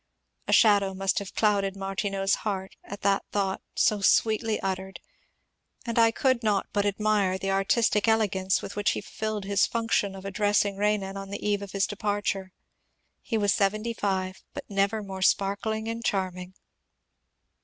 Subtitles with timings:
[0.47, 4.99] A shadow must have clouded Martineau^s heart at that thought so sweetly uttered,
[5.85, 9.67] and I could not but admire the artistic ele gance with which he fulfilled his
[9.67, 12.51] function of addressing Renan on the eve of his departure.
[13.21, 16.55] He was seventy five, but never more sparkling and charming.